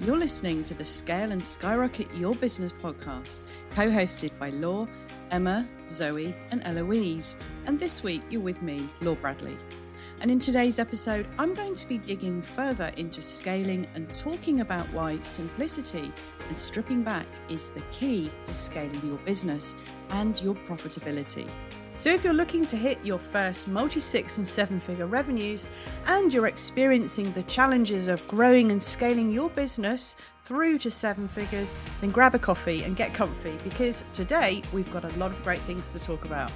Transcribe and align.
You're 0.00 0.16
listening 0.16 0.62
to 0.66 0.74
the 0.74 0.84
Scale 0.84 1.32
and 1.32 1.44
Skyrocket 1.44 2.14
Your 2.14 2.32
Business 2.36 2.72
podcast, 2.72 3.40
co 3.74 3.88
hosted 3.88 4.30
by 4.38 4.50
Law, 4.50 4.86
Emma, 5.32 5.68
Zoe, 5.88 6.36
and 6.52 6.62
Eloise. 6.64 7.36
And 7.66 7.80
this 7.80 8.04
week 8.04 8.22
you're 8.30 8.40
with 8.40 8.62
me, 8.62 8.88
Law 9.00 9.16
Bradley. 9.16 9.58
And 10.20 10.30
in 10.30 10.38
today's 10.38 10.78
episode, 10.78 11.26
I'm 11.36 11.52
going 11.52 11.74
to 11.74 11.88
be 11.88 11.98
digging 11.98 12.40
further 12.40 12.92
into 12.96 13.20
scaling 13.20 13.88
and 13.96 14.12
talking 14.14 14.60
about 14.60 14.86
why 14.92 15.18
simplicity 15.18 16.12
and 16.46 16.56
stripping 16.56 17.02
back 17.02 17.26
is 17.48 17.72
the 17.72 17.82
key 17.90 18.30
to 18.44 18.54
scaling 18.54 19.04
your 19.04 19.18
business 19.18 19.74
and 20.10 20.40
your 20.40 20.54
profitability. 20.54 21.48
So, 21.98 22.10
if 22.14 22.22
you're 22.22 22.32
looking 22.32 22.64
to 22.66 22.76
hit 22.76 23.04
your 23.04 23.18
first 23.18 23.66
multi 23.66 23.98
six 23.98 24.38
and 24.38 24.46
seven 24.46 24.78
figure 24.78 25.08
revenues 25.08 25.68
and 26.06 26.32
you're 26.32 26.46
experiencing 26.46 27.32
the 27.32 27.42
challenges 27.42 28.06
of 28.06 28.26
growing 28.28 28.70
and 28.70 28.80
scaling 28.80 29.32
your 29.32 29.50
business 29.50 30.14
through 30.44 30.78
to 30.78 30.92
seven 30.92 31.26
figures, 31.26 31.76
then 32.00 32.10
grab 32.10 32.36
a 32.36 32.38
coffee 32.38 32.84
and 32.84 32.94
get 32.94 33.14
comfy 33.14 33.58
because 33.64 34.04
today 34.12 34.62
we've 34.72 34.92
got 34.92 35.12
a 35.12 35.18
lot 35.18 35.32
of 35.32 35.42
great 35.42 35.58
things 35.58 35.88
to 35.88 35.98
talk 35.98 36.24
about. 36.24 36.52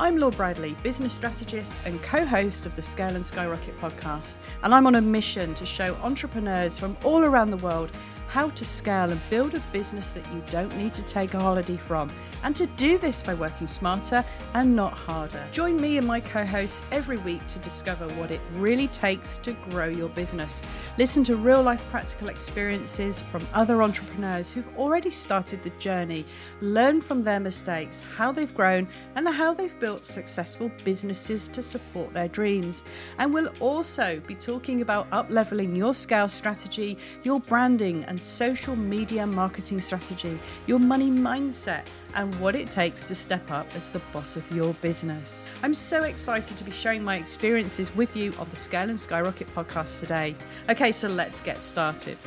I'm 0.00 0.16
Law 0.16 0.32
Bradley, 0.32 0.74
business 0.82 1.12
strategist 1.12 1.80
and 1.84 2.02
co 2.02 2.24
host 2.24 2.66
of 2.66 2.74
the 2.74 2.82
Scale 2.82 3.14
and 3.14 3.24
Skyrocket 3.24 3.78
podcast, 3.80 4.38
and 4.64 4.74
I'm 4.74 4.88
on 4.88 4.96
a 4.96 5.00
mission 5.00 5.54
to 5.54 5.64
show 5.64 5.94
entrepreneurs 6.02 6.78
from 6.78 6.96
all 7.04 7.22
around 7.22 7.50
the 7.50 7.58
world 7.58 7.92
how 8.30 8.48
to 8.48 8.64
scale 8.64 9.10
and 9.10 9.20
build 9.28 9.54
a 9.54 9.60
business 9.72 10.10
that 10.10 10.24
you 10.32 10.40
don't 10.52 10.74
need 10.76 10.94
to 10.94 11.02
take 11.02 11.34
a 11.34 11.40
holiday 11.40 11.76
from, 11.76 12.08
and 12.44 12.54
to 12.54 12.64
do 12.66 12.96
this 12.96 13.24
by 13.24 13.34
working 13.34 13.66
smarter 13.66 14.24
and 14.54 14.74
not 14.74 14.92
harder. 14.92 15.44
Join 15.50 15.80
me 15.80 15.98
and 15.98 16.06
my 16.06 16.20
co 16.20 16.44
hosts 16.46 16.84
every 16.92 17.18
week 17.18 17.44
to 17.48 17.58
discover 17.58 18.06
what 18.14 18.30
it 18.30 18.40
really 18.54 18.86
takes 18.88 19.36
to 19.38 19.52
grow 19.70 19.88
your 19.88 20.08
business. 20.10 20.62
Listen 20.96 21.24
to 21.24 21.36
real 21.36 21.60
life 21.60 21.84
practical 21.90 22.28
experiences 22.28 23.20
from 23.20 23.44
other 23.52 23.82
entrepreneurs 23.82 24.52
who've 24.52 24.78
already 24.78 25.10
started 25.10 25.60
the 25.64 25.70
journey, 25.70 26.24
learn 26.60 27.00
from 27.00 27.24
their 27.24 27.40
mistakes, 27.40 28.04
how 28.16 28.30
they've 28.30 28.54
grown, 28.54 28.86
and 29.16 29.28
how 29.28 29.52
they've 29.52 29.78
built 29.80 30.04
successful 30.04 30.70
businesses 30.84 31.48
to 31.48 31.60
support 31.62 32.14
their 32.14 32.28
dreams. 32.28 32.84
And 33.18 33.34
we'll 33.34 33.52
also 33.58 34.20
be 34.26 34.36
talking 34.36 34.82
about 34.82 35.08
up 35.10 35.26
leveling 35.30 35.74
your 35.74 35.94
scale 35.94 36.28
strategy, 36.28 36.96
your 37.24 37.40
branding, 37.40 38.04
social 38.20 38.76
media 38.76 39.26
marketing 39.26 39.80
strategy, 39.80 40.38
your 40.66 40.78
money 40.78 41.10
mindset, 41.10 41.86
and 42.14 42.34
what 42.40 42.54
it 42.54 42.70
takes 42.70 43.08
to 43.08 43.14
step 43.14 43.50
up 43.50 43.66
as 43.74 43.88
the 43.88 44.00
boss 44.12 44.36
of 44.36 44.50
your 44.52 44.74
business. 44.74 45.48
I'm 45.62 45.74
so 45.74 46.04
excited 46.04 46.56
to 46.56 46.64
be 46.64 46.70
sharing 46.70 47.02
my 47.02 47.16
experiences 47.16 47.94
with 47.94 48.16
you 48.16 48.32
on 48.38 48.48
the 48.50 48.56
Scale 48.56 48.88
and 48.88 48.98
Skyrocket 48.98 49.54
podcast 49.54 50.00
today. 50.00 50.36
Okay, 50.68 50.92
so 50.92 51.08
let's 51.08 51.40
get 51.40 51.62
started. 51.62 52.18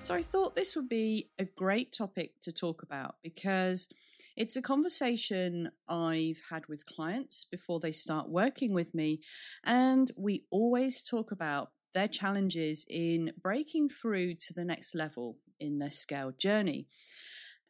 So, 0.00 0.14
I 0.14 0.22
thought 0.22 0.54
this 0.54 0.76
would 0.76 0.88
be 0.88 1.30
a 1.38 1.44
great 1.44 1.92
topic 1.92 2.40
to 2.42 2.52
talk 2.52 2.82
about 2.82 3.16
because 3.22 3.88
it's 4.36 4.56
a 4.56 4.62
conversation 4.62 5.70
I've 5.88 6.40
had 6.50 6.68
with 6.68 6.86
clients 6.86 7.44
before 7.44 7.80
they 7.80 7.90
start 7.90 8.28
working 8.28 8.72
with 8.72 8.94
me, 8.94 9.20
and 9.64 10.12
we 10.16 10.44
always 10.52 11.02
talk 11.02 11.32
about 11.32 11.70
their 11.94 12.08
challenges 12.08 12.86
in 12.88 13.32
breaking 13.40 13.88
through 13.88 14.34
to 14.34 14.52
the 14.52 14.64
next 14.64 14.94
level 14.94 15.38
in 15.58 15.78
their 15.78 15.90
scale 15.90 16.32
journey. 16.32 16.86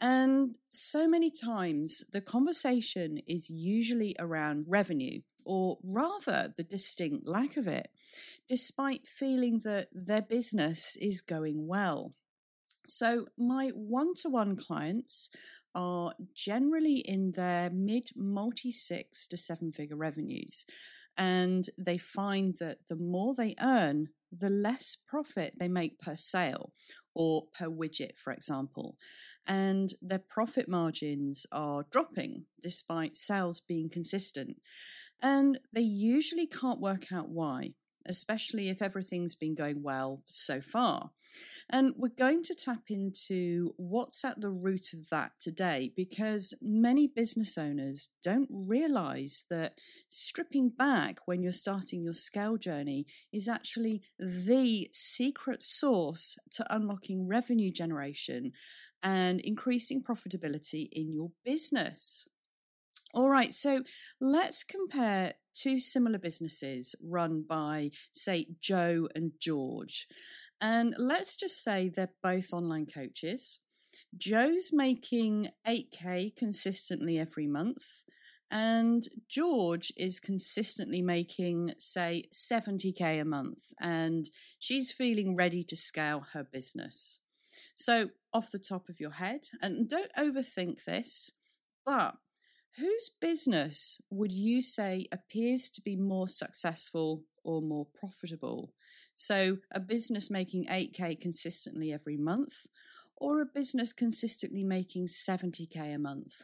And 0.01 0.57
so 0.69 1.09
many 1.09 1.31
times 1.31 2.05
the 2.13 2.21
conversation 2.21 3.19
is 3.27 3.51
usually 3.51 4.15
around 4.19 4.67
revenue, 4.69 5.23
or 5.45 5.79
rather 5.83 6.53
the 6.57 6.63
distinct 6.63 7.27
lack 7.27 7.57
of 7.57 7.67
it, 7.67 7.91
despite 8.49 9.09
feeling 9.09 9.61
that 9.65 9.89
their 9.93 10.23
business 10.23 10.97
is 11.01 11.21
going 11.21 11.67
well. 11.67 12.13
So, 12.87 13.27
my 13.37 13.69
one 13.75 14.15
to 14.23 14.31
one 14.31 14.57
clients 14.57 15.29
are 15.75 16.13
generally 16.35 16.99
in 16.99 17.33
their 17.33 17.69
mid 17.71 18.11
multi 18.17 18.71
six 18.71 19.27
to 19.29 19.37
seven 19.37 19.73
figure 19.73 19.97
revenues. 19.97 20.65
And 21.19 21.69
they 21.77 21.99
find 21.99 22.55
that 22.61 22.79
the 22.89 22.97
more 22.97 23.35
they 23.35 23.55
earn, 23.61 24.11
the 24.31 24.51
less 24.51 24.97
profit 24.97 25.55
they 25.59 25.69
make 25.69 25.99
per 25.99 26.15
sale 26.17 26.73
or 27.15 27.47
per 27.53 27.67
widget, 27.67 28.17
for 28.17 28.33
example. 28.33 28.97
And 29.47 29.91
their 30.01 30.21
profit 30.21 30.69
margins 30.69 31.45
are 31.51 31.87
dropping 31.91 32.45
despite 32.63 33.17
sales 33.17 33.61
being 33.61 33.91
consistent. 33.91 34.59
And 35.21 35.59
they 35.73 35.81
usually 35.81 36.47
can't 36.47 36.81
work 36.81 37.13
out 37.13 37.29
why 37.29 37.73
especially 38.09 38.69
if 38.69 38.83
everything's 38.83 39.35
been 39.35 39.55
going 39.55 39.83
well 39.83 40.23
so 40.27 40.61
far. 40.61 41.11
And 41.71 41.93
we're 41.97 42.09
going 42.09 42.43
to 42.45 42.55
tap 42.55 42.85
into 42.89 43.75
what's 43.77 44.25
at 44.25 44.41
the 44.41 44.49
root 44.49 44.95
of 44.95 45.11
that 45.11 45.33
today 45.41 45.93
because 45.95 46.55
many 46.63 47.07
business 47.07 47.59
owners 47.59 48.09
don't 48.25 48.49
realize 48.51 49.45
that 49.51 49.75
stripping 50.07 50.71
back 50.71 51.19
when 51.27 51.43
you're 51.43 51.53
starting 51.53 52.03
your 52.03 52.15
scale 52.15 52.57
journey 52.57 53.07
is 53.33 53.49
actually 53.49 54.03
the 54.19 54.89
secret 54.93 55.63
sauce 55.63 56.37
to 56.53 56.75
unlocking 56.75 57.29
revenue 57.29 57.71
generation 57.71 58.53
and 59.03 59.41
increasing 59.41 60.03
profitability 60.03 60.89
in 60.91 61.13
your 61.13 61.33
business. 61.45 62.27
All 63.15 63.29
right, 63.29 63.55
so 63.55 63.85
let's 64.21 64.65
compare 64.65 65.35
two 65.61 65.79
similar 65.79 66.19
businesses 66.19 66.95
run 67.03 67.45
by, 67.49 67.91
say, 68.11 68.47
Joe 68.61 69.09
and 69.15 69.33
George. 69.41 70.07
And 70.61 70.95
let's 70.99 71.37
just 71.37 71.63
say 71.63 71.89
they're 71.89 72.13
both 72.23 72.53
online 72.53 72.87
coaches. 72.87 73.61
Joe's 74.17 74.71
making 74.73 75.51
8K 75.67 76.35
consistently 76.37 77.19
every 77.19 77.47
month, 77.47 78.05
and 78.51 79.05
George 79.29 79.93
is 79.97 80.21
consistently 80.21 81.03
making, 81.03 81.73
say, 81.79 82.25
70K 82.33 83.21
a 83.21 83.25
month, 83.25 83.73
and 83.81 84.31
she's 84.59 84.93
feeling 84.93 85.37
ready 85.37 85.63
to 85.63 85.77
scale 85.77 86.27
her 86.33 86.45
business. 86.45 87.21
So, 87.75 88.11
off 88.33 88.51
the 88.51 88.59
top 88.59 88.89
of 88.89 89.01
your 89.01 89.13
head, 89.13 89.43
and 89.61 89.89
don't 89.89 90.13
overthink 90.19 90.85
this, 90.85 91.33
but 91.85 92.17
Whose 92.77 93.11
business 93.21 94.01
would 94.11 94.33
you 94.33 94.63
say 94.63 95.07
appears 95.11 95.69
to 95.71 95.81
be 95.81 95.97
more 95.97 96.29
successful 96.29 97.25
or 97.43 97.61
more 97.61 97.87
profitable? 97.87 98.73
So, 99.15 99.59
a 99.73 99.81
business 99.81 100.31
making 100.31 100.67
8K 100.67 101.21
consistently 101.21 101.93
every 101.93 102.17
month, 102.17 102.67
or 103.17 103.41
a 103.41 103.47
business 103.47 103.93
consistently 103.93 104.63
making 104.63 105.09
70K 105.09 105.95
a 105.95 105.99
month? 105.99 106.43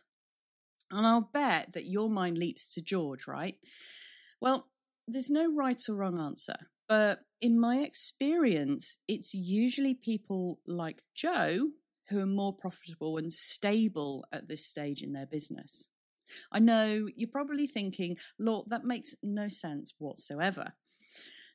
And 0.91 1.07
I'll 1.07 1.31
bet 1.33 1.73
that 1.73 1.87
your 1.87 2.11
mind 2.11 2.37
leaps 2.37 2.73
to 2.75 2.83
George, 2.83 3.29
right? 3.29 3.59
Well, 4.41 4.69
there's 5.07 5.31
no 5.31 5.53
right 5.55 5.81
or 5.89 5.95
wrong 5.95 6.19
answer, 6.19 6.57
but 6.89 7.21
in 7.41 7.61
my 7.61 7.79
experience, 7.79 8.99
it's 9.07 9.35
usually 9.35 9.95
people 9.95 10.61
like 10.67 11.03
Joe 11.15 11.71
who 12.09 12.21
are 12.21 12.27
more 12.27 12.53
profitable 12.53 13.17
and 13.19 13.33
stable 13.33 14.25
at 14.33 14.49
this 14.49 14.65
stage 14.67 15.03
in 15.03 15.13
their 15.13 15.27
business. 15.27 15.89
I 16.53 16.59
know 16.59 17.09
you're 17.15 17.29
probably 17.29 17.67
thinking, 17.67 18.17
Lord, 18.39 18.67
that 18.71 18.85
makes 18.85 19.15
no 19.23 19.49
sense 19.49 19.95
whatsoever. 19.99 20.75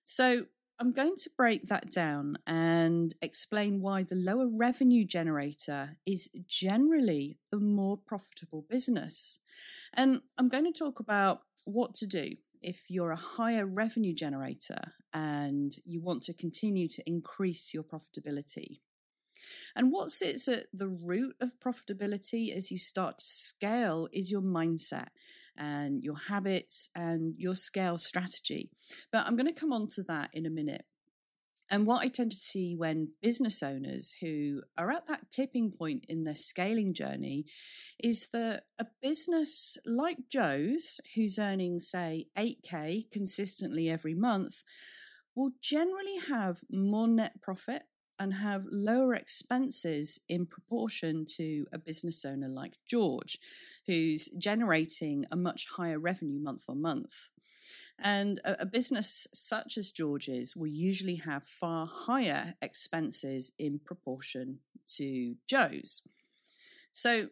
So 0.03 0.45
I'm 0.79 0.94
going 0.94 1.16
to 1.17 1.29
break 1.38 1.67
that 1.67 1.91
down 1.91 2.38
and 2.47 3.13
explain 3.22 3.81
why 3.81 4.03
the 4.03 4.16
lower 4.16 4.47
revenue 4.47 5.06
generator 5.06 5.97
is 6.06 6.29
generally 6.47 7.38
the 7.51 7.59
more 7.59 7.97
profitable 7.97 8.66
business. 8.69 9.40
And 9.94 10.22
I'm 10.38 10.47
going 10.47 10.72
to 10.72 10.78
talk 10.78 11.01
about 11.01 11.41
what 11.66 11.96
to 11.96 12.07
do 12.07 12.35
if 12.61 12.85
you're 12.90 13.11
a 13.11 13.17
higher 13.17 13.66
revenue 13.66 14.13
generator 14.13 14.94
and 15.13 15.73
you 15.85 16.01
want 16.01 16.23
to 16.23 16.34
continue 16.34 16.88
to 16.88 17.03
increase 17.06 17.73
your 17.73 17.84
profitability. 17.84 18.79
And 19.76 19.92
what 19.92 20.10
sits 20.10 20.48
at 20.48 20.68
the 20.74 20.88
root 20.88 21.36
of 21.42 21.60
profitability 21.60 22.56
as 22.56 22.72
you 22.72 22.78
start 22.78 23.20
to 23.20 23.26
scale 23.26 24.08
is 24.12 24.32
your 24.32 24.42
mindset 24.42 25.08
and 25.58 26.04
your 26.04 26.16
habits 26.16 26.90
and 26.96 27.36
your 27.38 27.56
scale 27.56 27.98
strategy. 27.98 28.70
But 29.12 29.28
I'm 29.28 29.36
going 29.36 29.54
to 29.54 29.60
come 29.60 29.74
on 29.74 29.88
to 29.96 30.04
that 30.04 30.30
in 30.34 30.46
a 30.46 30.50
minute. 30.50 30.86
And 31.72 31.86
what 31.86 32.02
I 32.02 32.08
tend 32.08 32.32
to 32.32 32.38
see 32.38 32.76
when 32.76 33.14
business 33.22 33.62
owners 33.62 34.16
who 34.22 34.62
are 34.76 34.90
at 34.90 35.06
that 35.06 35.30
tipping 35.32 35.72
point 35.72 36.06
in 36.10 36.24
their 36.24 36.36
scaling 36.36 36.96
journey 36.96 37.46
is 38.04 38.30
that 38.30 38.64
a 38.80 38.88
business 39.04 39.78
like 39.86 40.18
Joe's, 40.32 41.00
who's 41.14 41.38
earning, 41.38 41.80
say, 41.80 42.26
8K 42.36 43.12
consistently 43.12 43.88
every 43.88 44.16
month, 44.16 44.64
will 45.36 45.52
generally 45.62 46.18
have 46.28 46.62
more 46.72 47.08
net 47.08 47.40
profit 47.42 47.84
and 48.20 48.34
have 48.34 48.66
lower 48.70 49.16
expenses 49.16 50.20
in 50.28 50.46
proportion 50.46 51.26
to 51.38 51.66
a 51.72 51.78
business 51.78 52.26
owner 52.26 52.50
like 52.50 52.74
George, 52.86 53.40
who's 53.88 54.28
generating 54.38 55.26
a 55.32 55.36
much 55.36 55.68
higher 55.78 55.98
revenue 55.98 56.40
month 56.40 56.66
on 56.70 56.82
month. 56.82 57.30
And 57.98 58.40
a, 58.46 58.62
a, 58.62 58.66
business 58.66 59.28
such 59.34 59.78
as 59.78 59.92
George's 59.92 60.56
will 60.56 60.68
usually 60.68 61.16
have 61.18 61.44
far 61.44 61.86
higher 61.86 62.56
expenses 62.62 63.52
in 63.60 63.80
proportion 63.80 64.60
to 64.96 65.36
Joe's. 65.48 66.02
So 66.92 67.28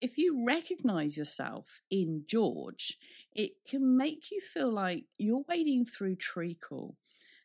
if 0.00 0.18
you 0.18 0.44
recognize 0.46 1.16
yourself 1.16 1.80
in 1.90 2.24
George, 2.26 2.98
it 3.32 3.52
can 3.68 3.96
make 3.96 4.30
you 4.30 4.40
feel 4.40 4.70
like 4.70 5.04
you're 5.18 5.44
wading 5.48 5.84
through 5.84 6.16
treacle 6.16 6.96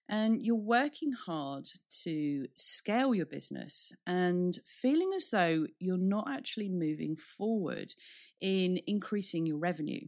and 0.10 0.44
you're 0.44 0.56
working 0.56 1.14
hard 1.14 1.66
to 2.04 2.46
scale 2.56 3.16
your 3.16 3.26
business 3.26 3.96
and 4.06 4.60
feeling 4.66 5.12
as 5.16 5.30
though 5.30 5.68
you're 5.80 5.98
not 5.98 6.30
actually 6.30 6.70
moving 6.70 7.16
forward 7.16 7.94
in 8.42 8.80
increasing 8.86 9.46
your 9.46 9.58
revenue. 9.58 10.08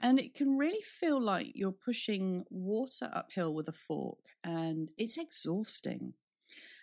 And 0.00 0.18
it 0.18 0.34
can 0.34 0.58
really 0.58 0.82
feel 0.82 1.20
like 1.20 1.52
you're 1.54 1.72
pushing 1.72 2.44
water 2.50 3.10
uphill 3.12 3.54
with 3.54 3.68
a 3.68 3.72
fork, 3.72 4.18
and 4.44 4.90
it's 4.98 5.16
exhausting. 5.16 6.14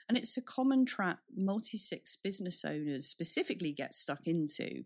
And 0.08 0.18
it's 0.18 0.38
a 0.38 0.42
common 0.42 0.86
trap 0.88 1.20
multi 1.36 1.78
six 1.78 2.16
business 2.16 2.66
owners 2.66 3.06
specifically 3.06 3.72
get 3.72 3.94
stuck 3.94 4.26
into. 4.26 4.84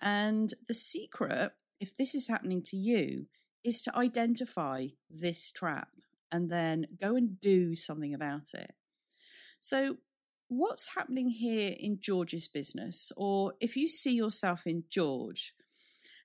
And 0.00 0.54
the 0.68 0.74
secret, 0.74 1.52
if 1.80 1.96
this 1.96 2.14
is 2.14 2.28
happening 2.28 2.62
to 2.66 2.76
you, 2.76 3.26
is 3.64 3.82
to 3.82 3.96
identify 3.96 4.88
this 5.10 5.50
trap 5.50 5.88
and 6.32 6.50
then 6.50 6.86
go 7.00 7.16
and 7.16 7.40
do 7.40 7.74
something 7.74 8.14
about 8.14 8.54
it. 8.54 8.74
So, 9.58 9.98
what's 10.48 10.94
happening 10.94 11.30
here 11.30 11.74
in 11.78 12.00
George's 12.00 12.48
business, 12.48 13.12
or 13.16 13.54
if 13.60 13.76
you 13.76 13.88
see 13.88 14.14
yourself 14.14 14.66
in 14.66 14.84
George, 14.88 15.54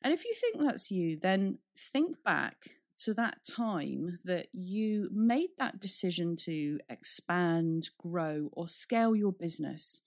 and 0.01 0.13
if 0.13 0.25
you 0.25 0.33
think 0.33 0.61
that's 0.61 0.91
you, 0.91 1.17
then 1.17 1.59
think 1.77 2.23
back 2.23 2.69
to 2.99 3.13
that 3.13 3.39
time 3.45 4.17
that 4.25 4.47
you 4.53 5.09
made 5.11 5.49
that 5.57 5.79
decision 5.79 6.35
to 6.37 6.79
expand, 6.89 7.89
grow, 7.97 8.49
or 8.53 8.67
scale 8.67 9.15
your 9.15 9.33
business. 9.33 10.01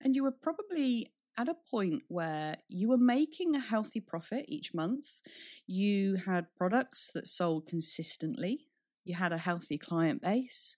And 0.00 0.16
you 0.16 0.24
were 0.24 0.32
probably 0.32 1.12
at 1.38 1.48
a 1.48 1.56
point 1.70 2.02
where 2.08 2.56
you 2.68 2.88
were 2.88 2.98
making 2.98 3.54
a 3.54 3.60
healthy 3.60 4.00
profit 4.00 4.44
each 4.48 4.74
month. 4.74 5.20
You 5.66 6.16
had 6.26 6.54
products 6.56 7.10
that 7.14 7.26
sold 7.26 7.66
consistently. 7.66 8.66
You 9.04 9.14
had 9.14 9.32
a 9.32 9.38
healthy 9.38 9.78
client 9.78 10.22
base. 10.22 10.76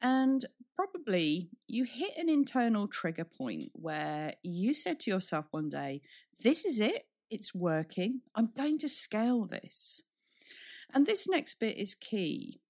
And 0.00 0.44
probably 0.76 1.50
you 1.66 1.84
hit 1.84 2.16
an 2.16 2.28
internal 2.28 2.86
trigger 2.86 3.24
point 3.24 3.70
where 3.72 4.34
you 4.42 4.72
said 4.72 5.00
to 5.00 5.10
yourself 5.10 5.46
one 5.50 5.68
day, 5.68 6.02
This 6.42 6.64
is 6.64 6.80
it. 6.80 7.04
It's 7.30 7.54
working. 7.54 8.20
I'm 8.34 8.50
going 8.56 8.78
to 8.78 8.88
scale 8.88 9.44
this. 9.44 10.02
And 10.94 11.06
this 11.06 11.28
next 11.28 11.54
bit 11.54 11.76
is 11.76 11.94
key. 11.94 12.60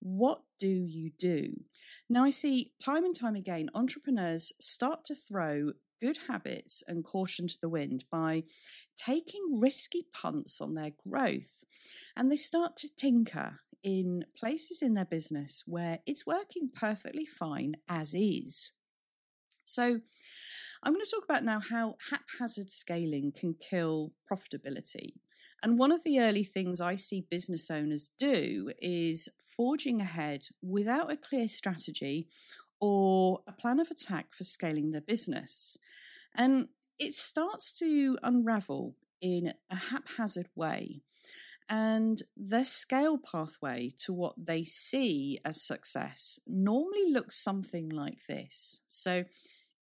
What 0.00 0.42
do 0.58 0.68
you 0.68 1.10
do? 1.18 1.64
Now, 2.08 2.24
I 2.24 2.30
see 2.30 2.72
time 2.82 3.04
and 3.04 3.14
time 3.14 3.36
again 3.36 3.70
entrepreneurs 3.74 4.52
start 4.58 5.04
to 5.06 5.14
throw 5.14 5.72
good 6.00 6.18
habits 6.28 6.82
and 6.86 7.04
caution 7.04 7.48
to 7.48 7.60
the 7.60 7.68
wind 7.68 8.04
by 8.10 8.44
taking 8.96 9.58
risky 9.60 10.06
punts 10.12 10.60
on 10.60 10.74
their 10.74 10.92
growth. 11.06 11.64
And 12.16 12.30
they 12.30 12.36
start 12.36 12.76
to 12.78 12.88
tinker 12.96 13.60
in 13.82 14.24
places 14.36 14.82
in 14.82 14.94
their 14.94 15.04
business 15.04 15.62
where 15.66 16.00
it's 16.06 16.26
working 16.26 16.70
perfectly 16.74 17.26
fine 17.26 17.76
as 17.88 18.14
is. 18.14 18.72
So, 19.64 20.00
I'm 20.82 20.92
going 20.92 21.04
to 21.04 21.10
talk 21.10 21.24
about 21.24 21.44
now 21.44 21.60
how 21.60 21.96
haphazard 22.10 22.70
scaling 22.70 23.32
can 23.36 23.54
kill 23.54 24.12
profitability. 24.30 25.14
And 25.62 25.78
one 25.78 25.90
of 25.90 26.04
the 26.04 26.20
early 26.20 26.44
things 26.44 26.80
I 26.80 26.94
see 26.94 27.26
business 27.28 27.70
owners 27.70 28.10
do 28.18 28.70
is 28.80 29.28
forging 29.56 30.00
ahead 30.00 30.42
without 30.62 31.10
a 31.10 31.16
clear 31.16 31.48
strategy 31.48 32.28
or 32.80 33.40
a 33.48 33.52
plan 33.52 33.80
of 33.80 33.90
attack 33.90 34.32
for 34.32 34.44
scaling 34.44 34.92
their 34.92 35.00
business. 35.00 35.76
And 36.34 36.68
it 36.98 37.12
starts 37.14 37.76
to 37.80 38.18
unravel 38.22 38.94
in 39.20 39.52
a 39.68 39.74
haphazard 39.74 40.48
way. 40.54 41.02
And 41.68 42.22
their 42.36 42.64
scale 42.64 43.18
pathway 43.18 43.92
to 43.98 44.12
what 44.12 44.34
they 44.38 44.64
see 44.64 45.38
as 45.44 45.60
success 45.60 46.40
normally 46.46 47.10
looks 47.10 47.42
something 47.42 47.90
like 47.90 48.26
this. 48.26 48.80
So 48.86 49.24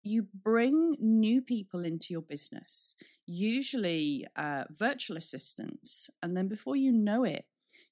you 0.03 0.27
bring 0.35 0.97
new 0.99 1.43
people 1.43 1.85
into 1.85 2.13
your 2.13 2.23
business, 2.23 2.97
usually 3.27 4.27
uh, 4.37 4.65
virtual 4.71 5.17
assistants, 5.17 6.11
and 6.23 6.37
then 6.37 6.49
before 6.49 6.77
you 6.77 6.93
know 6.93 7.25
it, 7.25 7.45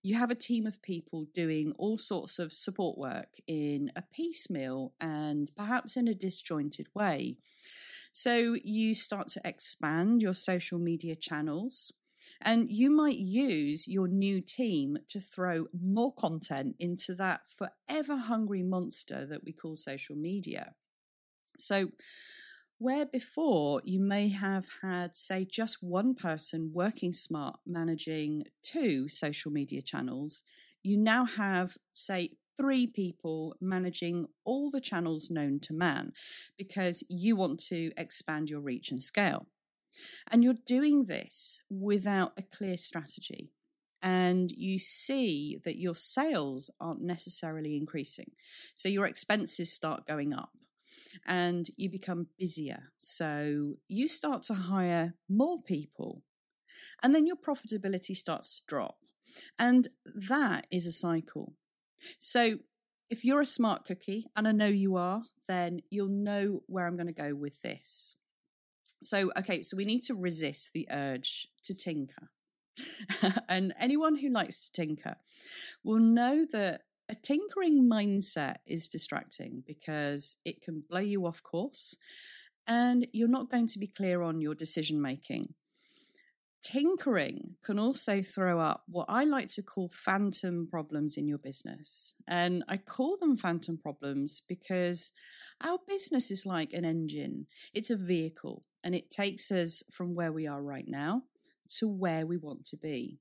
you 0.02 0.16
have 0.18 0.30
a 0.30 0.36
team 0.36 0.66
of 0.66 0.82
people 0.82 1.26
doing 1.32 1.72
all 1.78 1.96
sorts 1.96 2.38
of 2.38 2.52
support 2.52 2.98
work 2.98 3.40
in 3.46 3.90
a 3.96 4.02
piecemeal 4.02 4.92
and 5.00 5.50
perhaps 5.56 5.96
in 5.96 6.06
a 6.06 6.14
disjointed 6.14 6.86
way. 6.94 7.38
So 8.12 8.56
you 8.62 8.94
start 8.94 9.28
to 9.30 9.40
expand 9.44 10.22
your 10.22 10.34
social 10.34 10.78
media 10.78 11.16
channels. 11.16 11.90
And 12.40 12.70
you 12.70 12.90
might 12.90 13.16
use 13.16 13.88
your 13.88 14.08
new 14.08 14.40
team 14.40 14.98
to 15.08 15.20
throw 15.20 15.66
more 15.78 16.12
content 16.14 16.76
into 16.78 17.14
that 17.14 17.42
forever 17.46 18.16
hungry 18.16 18.62
monster 18.62 19.26
that 19.26 19.44
we 19.44 19.52
call 19.52 19.76
social 19.76 20.16
media. 20.16 20.74
So, 21.58 21.90
where 22.78 23.06
before 23.06 23.80
you 23.84 24.00
may 24.00 24.28
have 24.28 24.66
had, 24.82 25.16
say, 25.16 25.46
just 25.48 25.82
one 25.82 26.14
person 26.14 26.72
working 26.74 27.12
smart 27.12 27.60
managing 27.64 28.44
two 28.62 29.08
social 29.08 29.50
media 29.52 29.80
channels, 29.80 30.42
you 30.82 30.98
now 30.98 31.24
have, 31.24 31.76
say, 31.92 32.30
three 32.56 32.86
people 32.86 33.54
managing 33.60 34.26
all 34.44 34.70
the 34.70 34.80
channels 34.80 35.30
known 35.30 35.58
to 35.60 35.72
man 35.72 36.12
because 36.58 37.04
you 37.08 37.36
want 37.36 37.60
to 37.60 37.90
expand 37.96 38.50
your 38.50 38.60
reach 38.60 38.90
and 38.90 39.02
scale. 39.02 39.46
And 40.30 40.42
you're 40.42 40.54
doing 40.66 41.04
this 41.04 41.62
without 41.70 42.32
a 42.36 42.42
clear 42.42 42.76
strategy. 42.76 43.52
And 44.02 44.50
you 44.50 44.78
see 44.78 45.58
that 45.64 45.78
your 45.78 45.96
sales 45.96 46.70
aren't 46.78 47.00
necessarily 47.00 47.76
increasing. 47.76 48.32
So 48.74 48.88
your 48.88 49.06
expenses 49.06 49.72
start 49.72 50.06
going 50.06 50.34
up 50.34 50.50
and 51.26 51.68
you 51.76 51.88
become 51.88 52.28
busier. 52.38 52.90
So 52.98 53.76
you 53.88 54.08
start 54.08 54.42
to 54.44 54.54
hire 54.54 55.14
more 55.28 55.62
people, 55.62 56.22
and 57.02 57.14
then 57.14 57.26
your 57.26 57.36
profitability 57.36 58.14
starts 58.16 58.56
to 58.56 58.62
drop. 58.66 58.96
And 59.58 59.88
that 60.04 60.66
is 60.70 60.86
a 60.86 60.92
cycle. 60.92 61.54
So 62.18 62.58
if 63.08 63.24
you're 63.24 63.40
a 63.40 63.46
smart 63.46 63.84
cookie, 63.84 64.26
and 64.36 64.46
I 64.46 64.52
know 64.52 64.66
you 64.66 64.96
are, 64.96 65.22
then 65.46 65.80
you'll 65.88 66.08
know 66.08 66.62
where 66.66 66.86
I'm 66.86 66.96
going 66.96 67.06
to 67.06 67.12
go 67.12 67.34
with 67.34 67.62
this. 67.62 68.16
So, 69.04 69.30
okay, 69.38 69.62
so 69.62 69.76
we 69.76 69.84
need 69.84 70.02
to 70.04 70.14
resist 70.14 70.72
the 70.72 70.88
urge 70.90 71.48
to 71.64 71.74
tinker. 71.74 72.30
and 73.48 73.72
anyone 73.78 74.16
who 74.16 74.30
likes 74.30 74.64
to 74.64 74.72
tinker 74.72 75.16
will 75.84 76.00
know 76.00 76.44
that 76.52 76.82
a 77.08 77.14
tinkering 77.14 77.88
mindset 77.88 78.56
is 78.66 78.88
distracting 78.88 79.62
because 79.66 80.36
it 80.44 80.62
can 80.62 80.82
blow 80.88 81.00
you 81.00 81.26
off 81.26 81.42
course 81.42 81.96
and 82.66 83.06
you're 83.12 83.28
not 83.28 83.50
going 83.50 83.68
to 83.68 83.78
be 83.78 83.86
clear 83.86 84.22
on 84.22 84.40
your 84.40 84.54
decision 84.54 85.00
making. 85.00 85.52
Tinkering 86.62 87.56
can 87.62 87.78
also 87.78 88.22
throw 88.22 88.58
up 88.58 88.84
what 88.88 89.04
I 89.06 89.24
like 89.24 89.48
to 89.48 89.62
call 89.62 89.90
phantom 89.92 90.66
problems 90.66 91.18
in 91.18 91.28
your 91.28 91.36
business. 91.36 92.14
And 92.26 92.64
I 92.70 92.78
call 92.78 93.18
them 93.18 93.36
phantom 93.36 93.76
problems 93.76 94.40
because 94.48 95.12
our 95.62 95.78
business 95.86 96.30
is 96.30 96.46
like 96.46 96.72
an 96.72 96.86
engine, 96.86 97.48
it's 97.74 97.90
a 97.90 97.96
vehicle, 97.96 98.64
and 98.84 98.94
it 98.94 99.10
takes 99.10 99.50
us 99.50 99.82
from 99.90 100.14
where 100.14 100.30
we 100.30 100.46
are 100.46 100.62
right 100.62 100.86
now 100.86 101.22
to 101.78 101.88
where 101.88 102.26
we 102.26 102.36
want 102.36 102.66
to 102.66 102.76
be. 102.76 103.18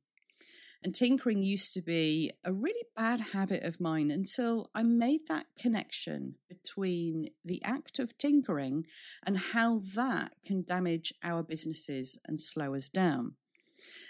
And 0.84 0.94
tinkering 0.94 1.44
used 1.44 1.74
to 1.76 1.82
be 1.82 2.30
a 2.44 2.52
really 2.52 2.84
bad 2.94 3.22
habit 3.32 3.64
of 3.64 3.80
mine 3.80 4.12
until 4.12 4.70
I 4.76 4.84
made 4.84 5.28
that 5.30 5.46
connection 5.58 6.36
between 6.50 7.30
the 7.46 7.64
act 7.64 8.00
of 8.00 8.18
tinkering 8.18 8.86
and 9.26 9.38
how 9.38 9.80
that 9.96 10.34
can 10.46 10.66
damage 10.68 11.14
our 11.24 11.42
businesses 11.42 12.20
and 12.26 12.42
slow 12.42 12.76
us 12.76 12.90
down. 12.90 13.36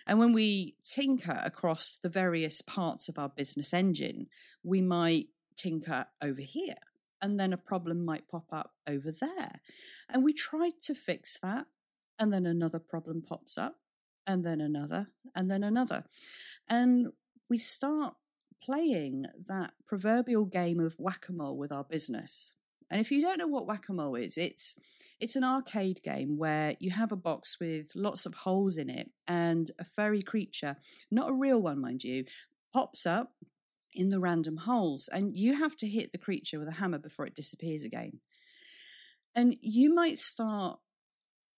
And 0.08 0.18
when 0.18 0.34
we 0.34 0.76
tinker 0.84 1.40
across 1.44 1.96
the 1.96 2.10
various 2.10 2.62
parts 2.62 3.08
of 3.08 3.20
our 3.20 3.30
business 3.30 3.72
engine, 3.72 4.26
we 4.64 4.82
might 4.82 5.28
tinker 5.56 6.08
over 6.24 6.42
here 6.42 6.76
and 7.24 7.40
then 7.40 7.54
a 7.54 7.58
problem 7.58 8.04
might 8.04 8.28
pop 8.28 8.48
up 8.52 8.74
over 8.86 9.10
there. 9.10 9.62
And 10.10 10.24
we 10.24 10.34
try 10.34 10.72
to 10.82 10.94
fix 10.94 11.40
that, 11.40 11.68
and 12.20 12.34
then 12.34 12.46
another 12.46 12.80
problem 12.80 13.22
pops 13.22 13.58
up, 13.58 13.78
and 14.28 14.46
then 14.46 14.60
another, 14.60 15.08
and 15.34 15.50
then 15.50 15.64
another. 15.64 16.04
And 16.70 17.14
we 17.50 17.58
start 17.58 18.16
playing 18.62 19.26
that 19.48 19.72
proverbial 19.88 20.46
game 20.46 20.82
of 20.82 20.96
whack 21.00 21.28
a 21.30 21.32
mole 21.32 21.58
with 21.58 21.72
our 21.72 21.86
business. 21.86 22.56
And 22.92 23.00
if 23.00 23.10
you 23.10 23.22
don't 23.22 23.40
know 23.40 23.48
what 23.48 23.66
whack 23.66 23.88
a 23.90 23.94
mole 23.94 24.16
is, 24.16 24.38
it's 24.38 24.80
it's 25.20 25.38
an 25.38 25.44
arcade 25.46 26.04
game 26.04 26.38
where 26.38 26.76
you 26.80 26.92
have 26.92 27.14
a 27.14 27.18
box 27.18 27.58
with 27.60 27.94
lots 27.96 28.26
of 28.26 28.34
holes 28.34 28.78
in 28.78 28.90
it 28.90 29.12
and 29.26 29.72
a 29.80 29.86
furry 29.86 30.22
creature, 30.22 30.76
not 31.10 31.30
a 31.30 31.34
real 31.34 31.62
one, 31.62 31.80
mind 31.80 32.04
you, 32.04 32.26
pops 32.74 33.06
up 33.06 33.32
in 33.96 34.10
the 34.10 34.20
random 34.20 34.58
holes, 34.58 35.10
and 35.12 35.38
you 35.38 35.56
have 35.56 35.76
to 35.78 35.88
hit 35.88 36.12
the 36.12 36.18
creature 36.18 36.60
with 36.60 36.68
a 36.68 36.74
hammer 36.74 37.00
before 37.00 37.26
it 37.26 37.36
disappears 37.36 37.84
again. 37.84 38.20
And 39.36 39.56
you 39.62 39.94
might 39.94 40.18
start 40.20 40.80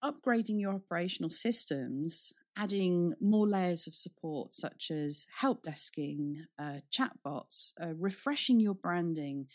upgrading 0.04 0.60
your 0.60 0.74
operational 0.74 1.30
systems, 1.30 2.34
adding 2.56 3.14
more 3.20 3.48
layers 3.48 3.88
of 3.88 3.96
support, 3.96 4.54
such 4.54 4.92
as 4.92 5.28
help 5.40 5.66
desking, 5.66 6.46
uh, 6.60 6.80
chatbots, 6.92 7.74
uh, 7.82 7.94
refreshing 7.96 8.60
your 8.60 8.76
branding, 8.76 9.48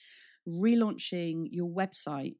relaunching 0.46 1.46
your 1.50 1.68
website, 1.68 2.36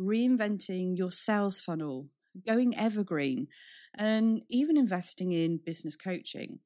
reinventing 0.00 0.96
your 0.96 1.10
sales 1.10 1.60
funnel, 1.60 2.08
going 2.46 2.76
evergreen, 2.76 3.48
and 3.94 4.42
even 4.48 4.76
investing 4.76 5.32
in 5.32 5.56
business 5.56 5.96
coaching. 5.96 6.60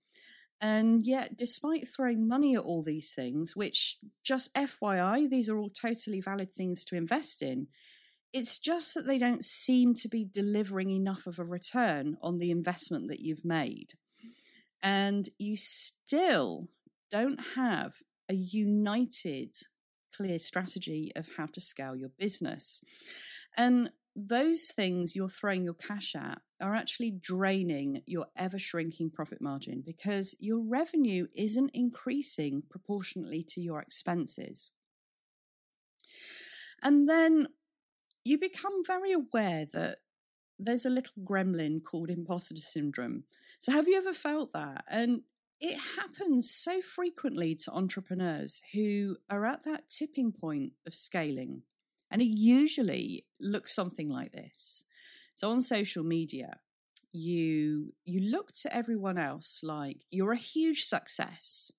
And 0.60 1.04
yet, 1.04 1.36
despite 1.38 1.88
throwing 1.88 2.28
money 2.28 2.54
at 2.54 2.62
all 2.62 2.82
these 2.82 3.14
things, 3.14 3.56
which 3.56 3.96
just 4.22 4.54
FYI, 4.54 5.28
these 5.28 5.48
are 5.48 5.58
all 5.58 5.70
totally 5.70 6.20
valid 6.20 6.52
things 6.52 6.84
to 6.86 6.96
invest 6.96 7.42
in, 7.42 7.68
it's 8.32 8.58
just 8.58 8.94
that 8.94 9.06
they 9.06 9.18
don't 9.18 9.44
seem 9.44 9.94
to 9.94 10.08
be 10.08 10.28
delivering 10.30 10.90
enough 10.90 11.26
of 11.26 11.38
a 11.38 11.44
return 11.44 12.16
on 12.22 12.38
the 12.38 12.50
investment 12.50 13.08
that 13.08 13.20
you've 13.20 13.44
made. 13.44 13.94
And 14.82 15.28
you 15.38 15.56
still 15.56 16.68
don't 17.10 17.40
have 17.54 17.94
a 18.28 18.34
united, 18.34 19.54
clear 20.14 20.38
strategy 20.38 21.10
of 21.16 21.30
how 21.36 21.46
to 21.46 21.60
scale 21.60 21.96
your 21.96 22.10
business. 22.18 22.82
And 23.56 23.90
those 24.16 24.72
things 24.74 25.14
you're 25.14 25.28
throwing 25.28 25.64
your 25.64 25.74
cash 25.74 26.14
at 26.14 26.40
are 26.60 26.74
actually 26.74 27.10
draining 27.10 28.02
your 28.06 28.26
ever 28.36 28.58
shrinking 28.58 29.10
profit 29.10 29.40
margin 29.40 29.82
because 29.84 30.34
your 30.40 30.60
revenue 30.60 31.26
isn't 31.34 31.70
increasing 31.72 32.62
proportionately 32.68 33.44
to 33.48 33.60
your 33.60 33.80
expenses. 33.80 34.72
And 36.82 37.08
then 37.08 37.48
you 38.24 38.38
become 38.38 38.84
very 38.86 39.12
aware 39.12 39.66
that 39.72 39.98
there's 40.58 40.84
a 40.84 40.90
little 40.90 41.22
gremlin 41.22 41.82
called 41.82 42.10
imposter 42.10 42.56
syndrome. 42.56 43.24
So, 43.60 43.72
have 43.72 43.88
you 43.88 43.96
ever 43.96 44.12
felt 44.12 44.52
that? 44.52 44.84
And 44.88 45.22
it 45.60 45.78
happens 45.96 46.50
so 46.50 46.80
frequently 46.80 47.54
to 47.54 47.72
entrepreneurs 47.72 48.62
who 48.72 49.16
are 49.28 49.46
at 49.46 49.64
that 49.64 49.88
tipping 49.88 50.32
point 50.32 50.72
of 50.86 50.94
scaling. 50.94 51.62
And 52.10 52.20
it 52.20 52.26
usually 52.26 53.26
looks 53.40 53.74
something 53.74 54.08
like 54.08 54.32
this. 54.32 54.84
So 55.34 55.50
on 55.50 55.62
social 55.62 56.04
media, 56.04 56.58
you 57.12 57.94
you 58.04 58.20
look 58.30 58.52
to 58.52 58.74
everyone 58.74 59.18
else 59.18 59.60
like 59.62 59.98
you're 60.10 60.32
a 60.32 60.36
huge 60.36 60.82
success. 60.82 61.72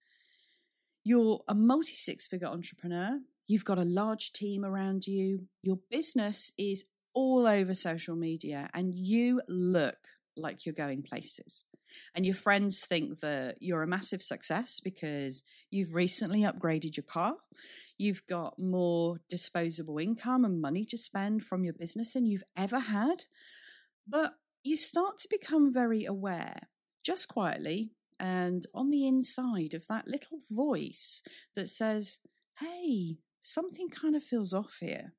You're 1.04 1.42
a 1.48 1.56
multi 1.56 1.94
six 1.94 2.28
figure 2.28 2.48
entrepreneur. 2.48 3.20
You've 3.48 3.66
got 3.66 3.78
a 3.78 3.84
large 3.84 4.32
team 4.34 4.64
around 4.64 5.08
you. 5.08 5.48
Your 5.62 5.80
business 5.90 6.54
is 6.58 6.86
all 7.14 7.46
over 7.46 7.74
social 7.74 8.16
media 8.16 8.70
and 8.74 8.94
you 8.94 9.42
look 9.48 9.98
like 10.38 10.66
you're 10.66 10.74
going 10.74 11.04
places. 11.04 11.66
And 12.14 12.26
your 12.26 12.36
friends 12.36 12.86
think 12.86 13.20
that 13.20 13.58
you're 13.60 13.84
a 13.84 13.88
massive 13.88 14.22
success 14.22 14.80
because 14.80 15.44
you've 15.70 15.94
recently 15.94 16.42
upgraded 16.42 16.98
your 16.98 17.04
car. 17.04 17.36
You've 17.98 18.26
got 18.28 18.60
more 18.60 19.22
disposable 19.30 19.98
income 19.98 20.44
and 20.44 20.62
money 20.62 20.86
to 20.86 20.98
spend 20.98 21.44
from 21.44 21.64
your 21.64 21.74
business 21.74 22.14
than 22.14 22.26
you've 22.26 22.44
ever 22.58 22.80
had. 22.80 23.26
But 24.08 24.36
you 24.64 24.78
start 24.78 25.18
to 25.20 25.28
become 25.30 25.74
very 25.74 26.06
aware, 26.06 26.70
just 27.04 27.28
quietly 27.28 27.92
and 28.22 28.68
on 28.76 28.92
the 28.92 29.08
inside 29.08 29.74
of 29.74 29.88
that 29.88 30.08
little 30.08 30.38
voice 30.52 31.24
that 31.56 31.68
says, 31.68 32.20
Hey, 32.60 33.18
something 33.42 33.90
kind 33.90 34.16
of 34.16 34.24
feels 34.24 34.54
off 34.54 34.78
here. 34.80 35.14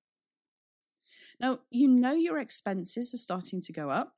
Now, 1.40 1.58
you 1.70 1.88
know 1.88 2.12
your 2.12 2.38
expenses 2.38 3.12
are 3.12 3.18
starting 3.18 3.60
to 3.62 3.72
go 3.72 3.90
up. 3.90 4.14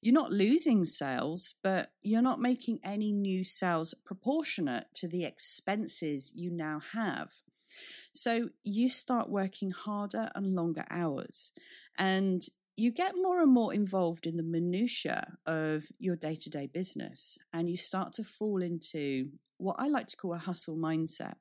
You're 0.00 0.14
not 0.14 0.32
losing 0.32 0.84
sales, 0.84 1.54
but 1.62 1.92
you're 2.02 2.22
not 2.22 2.40
making 2.40 2.80
any 2.82 3.12
new 3.12 3.44
sales 3.44 3.94
proportionate 4.04 4.86
to 4.94 5.08
the 5.08 5.24
expenses 5.24 6.32
you 6.34 6.50
now 6.50 6.80
have. 6.92 7.32
So 8.10 8.50
you 8.64 8.88
start 8.88 9.28
working 9.28 9.70
harder 9.70 10.30
and 10.34 10.54
longer 10.54 10.84
hours, 10.90 11.52
and 11.98 12.42
you 12.76 12.90
get 12.90 13.14
more 13.14 13.42
and 13.42 13.52
more 13.52 13.74
involved 13.74 14.26
in 14.26 14.38
the 14.38 14.42
minutiae 14.42 15.36
of 15.44 15.84
your 15.98 16.16
day 16.16 16.34
to 16.34 16.50
day 16.50 16.66
business, 16.66 17.38
and 17.52 17.68
you 17.68 17.76
start 17.76 18.14
to 18.14 18.24
fall 18.24 18.62
into 18.62 19.30
what 19.58 19.76
I 19.78 19.88
like 19.88 20.08
to 20.08 20.16
call 20.16 20.32
a 20.32 20.38
hustle 20.38 20.76
mindset. 20.76 21.34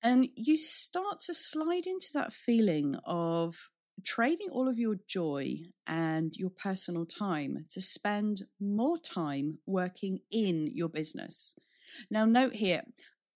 And 0.00 0.28
you 0.36 0.56
start 0.56 1.22
to 1.22 1.34
slide 1.34 1.86
into 1.86 2.10
that 2.14 2.32
feeling 2.32 2.96
of 3.04 3.70
trading 4.02 4.48
all 4.50 4.68
of 4.68 4.78
your 4.78 4.96
joy 5.06 5.58
and 5.86 6.34
your 6.36 6.50
personal 6.50 7.06
time 7.06 7.64
to 7.70 7.80
spend 7.80 8.42
more 8.60 8.98
time 8.98 9.58
working 9.66 10.20
in 10.30 10.68
your 10.72 10.88
business. 10.88 11.54
Now, 12.10 12.24
note 12.24 12.54
here, 12.54 12.82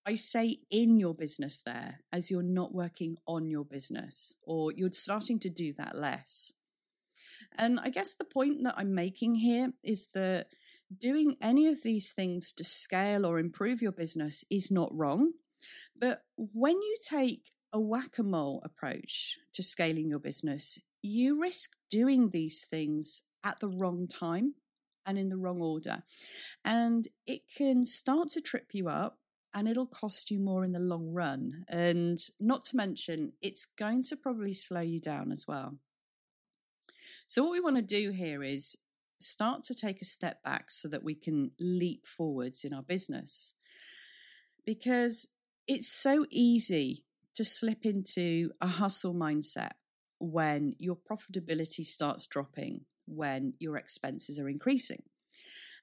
I 0.07 0.15
say 0.15 0.57
in 0.71 0.99
your 0.99 1.15
business 1.15 1.61
there 1.61 2.01
as 2.13 2.31
you're 2.31 2.43
not 2.43 2.75
working 2.75 3.19
on 3.27 3.51
your 3.51 3.65
business 3.65 4.35
or 4.43 4.73
you're 4.73 4.91
starting 4.93 5.39
to 5.41 5.51
do 5.51 5.73
that 5.75 5.97
less. 5.97 6.55
And 7.59 7.79
I 7.79 7.91
guess 7.91 8.15
the 8.15 8.25
point 8.25 8.65
that 8.65 8.75
I'm 8.77 8.95
making 8.95 9.37
here 9.37 9.73
is 9.83 10.11
that 10.15 10.49
doing 10.97 11.37
any 11.41 11.67
of 11.67 11.83
these 11.83 12.13
things 12.13 12.53
to 12.55 12.65
scale 12.65 13.27
or 13.27 13.39
improve 13.39 13.83
your 13.83 13.93
business 13.93 14.45
is 14.51 14.71
not 14.71 14.89
wrong. 14.93 15.33
But 15.95 16.23
when 16.37 16.81
you 16.81 16.97
take 17.07 17.51
a 17.73 17.81
whack 17.81 18.19
a 18.19 18.23
mole 18.23 18.63
approach 18.65 19.39
to 19.55 19.63
scaling 19.63 20.09
your 20.09 20.19
business, 20.19 20.79
you 21.03 21.41
risk 21.41 21.73
doing 21.91 22.31
these 22.31 22.65
things 22.65 23.23
at 23.45 23.61
the 23.61 23.69
wrong 23.69 24.07
time 24.07 24.55
and 25.07 25.19
in 25.19 25.29
the 25.29 25.37
wrong 25.37 25.61
order. 25.61 26.03
And 26.65 27.09
it 27.27 27.43
can 27.57 27.87
start 27.87 28.31
to 28.31 28.41
trip 28.41 28.69
you 28.73 28.89
up 28.89 29.19
and 29.55 29.67
it'll 29.67 29.87
cost 29.87 30.31
you 30.31 30.39
more 30.39 30.65
in 30.65 30.73
the 30.73 30.79
long 30.79 31.13
run. 31.13 31.65
And 31.69 32.21
not 32.39 32.65
to 32.67 32.77
mention, 32.77 33.33
it's 33.41 33.67
going 33.67 34.03
to 34.05 34.17
probably 34.17 34.53
slow 34.53 34.83
you 34.83 35.01
down 35.01 35.33
as 35.33 35.47
well. 35.49 35.79
So, 37.27 37.43
what 37.43 37.53
we 37.53 37.61
want 37.61 37.77
to 37.77 37.83
do 37.83 38.11
here 38.11 38.43
is 38.43 38.77
start 39.21 39.65
to 39.65 39.75
take 39.75 40.01
a 40.01 40.07
step 40.07 40.43
back 40.43 40.71
so 40.71 40.89
that 40.89 41.03
we 41.03 41.15
can 41.15 41.53
leap 41.59 42.07
forwards 42.07 42.65
in 42.65 42.73
our 42.73 42.83
business. 42.83 43.55
Because 44.65 45.33
it's 45.67 45.89
so 45.89 46.27
easy 46.31 47.05
to 47.39 47.45
slip 47.45 47.87
into 47.87 48.51
a 48.61 48.67
hustle 48.67 49.15
mindset 49.15 49.75
when 50.19 50.75
your 50.81 50.97
profitability 50.97 51.85
starts 51.85 52.27
dropping, 52.27 52.81
when 53.07 53.55
your 53.61 53.77
expenses 53.77 54.41
are 54.41 54.49
increasing. 54.49 55.05